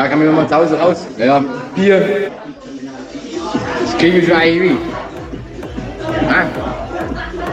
[0.00, 1.06] Ja, kann man nochmal zu Hause raus.
[1.18, 1.44] Ja,
[1.74, 2.30] Bier.
[3.82, 4.78] Das kriege ich schon irgendwie.
[6.26, 6.44] Ah.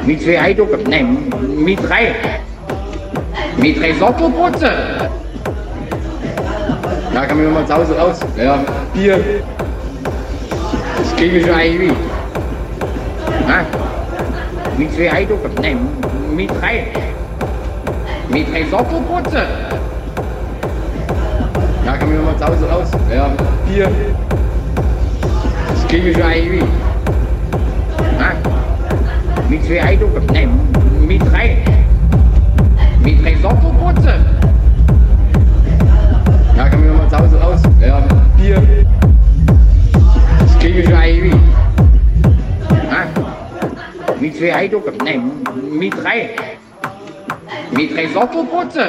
[0.05, 0.83] Mit zwei Heiducken.
[0.89, 2.15] Nein, mit drei.
[3.57, 4.71] Mit drei Sockelputze.
[7.13, 8.19] Ja, kann man nochmal zu raus.
[8.37, 8.59] Ja,
[8.93, 9.19] Bier.
[10.99, 11.91] Das kriege ich schon irgendwie.
[13.49, 13.65] Ah.
[14.77, 15.51] Mit zwei Heiducken.
[15.61, 15.79] Nein,
[16.33, 16.87] mit drei.
[18.29, 18.65] Mit drei.
[21.87, 22.91] Ja, kann man nochmal zu Hause raus.
[23.09, 23.29] Ja,
[23.65, 23.89] Bier.
[25.69, 26.63] Das kriege ich schon irgendwie.
[28.19, 28.33] Ah.
[29.47, 30.25] Mit zwei Heiducken.
[30.33, 30.49] Nein,
[31.07, 31.63] mit drei.
[33.01, 34.15] Mit drei Sockelputze.
[36.57, 37.61] Ja, kann man nochmal zu Hause raus.
[37.79, 38.03] Ja,
[38.35, 38.61] Bier.
[40.39, 41.39] Das kriege ich schon irgendwie.
[42.91, 44.13] Ah.
[44.19, 44.93] Mit zwei Heiducken.
[45.05, 45.31] Nein,
[45.71, 46.31] mit drei.
[47.71, 48.83] Mit drei Sockelputze.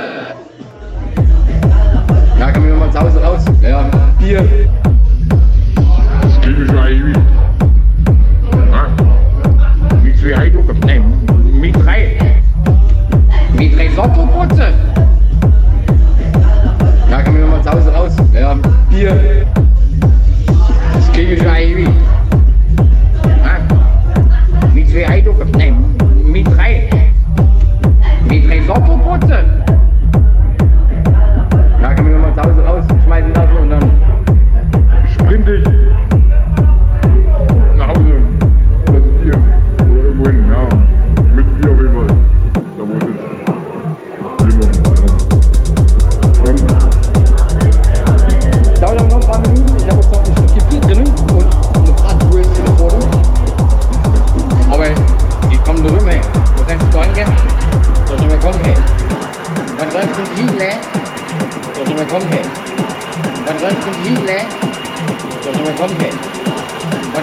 [2.38, 3.44] Ja, nochmal zu Hause raus.
[3.62, 3.84] Ja,
[4.18, 4.44] Bier.
[6.20, 7.20] Das ich schon irgendwie.
[8.72, 8.88] Ah.
[10.02, 10.80] Mit zwei Heiducken.
[10.80, 11.04] Nein,
[11.60, 12.18] mit drei.
[13.56, 14.68] Mit drei Sockelputze.
[17.10, 18.16] Ja, kann man nochmal zu Hause raus.
[18.34, 18.56] Ja,
[18.90, 19.46] Bier.
[20.94, 21.90] Das ich schon irgendwie.
[23.44, 24.68] Ah.
[24.74, 25.50] Mit zwei Heiducken.
[25.52, 25.84] Nein,
[26.24, 26.67] mit drei.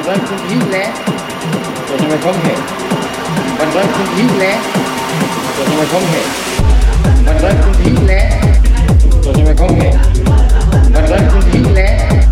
[0.06, 1.08] run to you left.
[1.88, 2.62] Doesn't work from here.
[3.58, 4.66] One run to you left.
[5.58, 6.30] Doesn't work from here.
[7.26, 9.24] One run to you left.
[9.24, 9.98] Doesn't work from here.
[10.94, 12.25] One run to you left.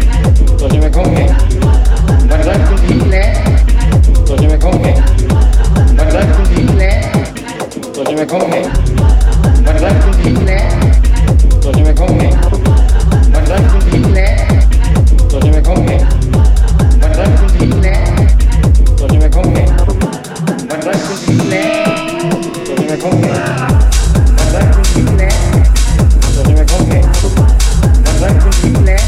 [28.70, 29.03] mulher.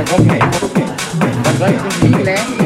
[0.00, 0.32] ok
[0.62, 0.76] ok
[1.44, 2.63] 还可以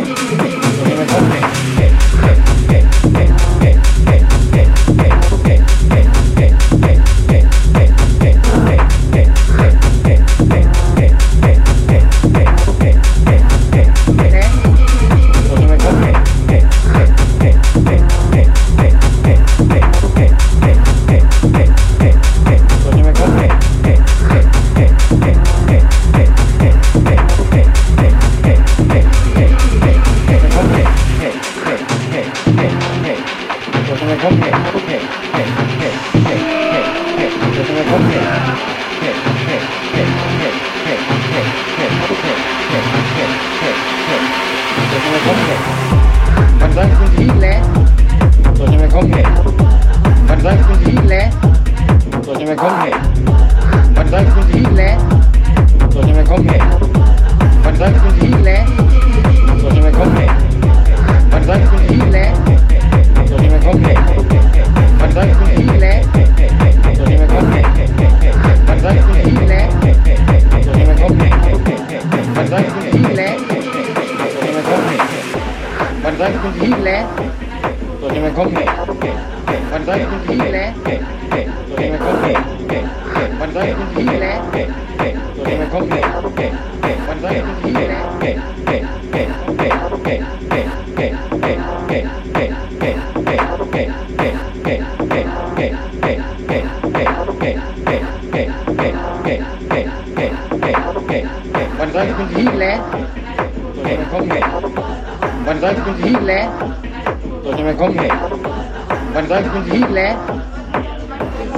[52.49, 52.91] mình không thể.
[53.97, 54.99] Mình đây không khí lẽ
[55.95, 56.59] rồi nhưng mình không thể.
[106.05, 106.51] Heat Land.
[107.45, 108.38] Tôi cho mày có nghệ.
[109.15, 110.15] มันก็ขึ้นที่แล้ว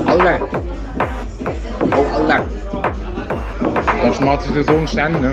[0.04, 0.36] เอาละ
[1.90, 2.38] เอาเอาละ
[4.02, 5.32] Dat is maat de zoon staan, hè?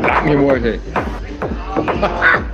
[0.00, 0.36] Laat hè.
[0.36, 0.80] worden.